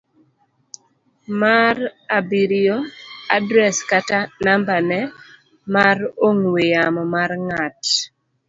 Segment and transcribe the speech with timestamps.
[1.41, 1.77] mar
[2.17, 2.77] abiriyo.
[3.37, 4.99] Adres kata nambane
[5.73, 7.81] mar ong'we yamo mar ng'at